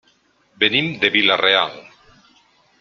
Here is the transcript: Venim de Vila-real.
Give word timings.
Venim 0.63 0.89
de 1.05 1.13
Vila-real. 1.17 1.79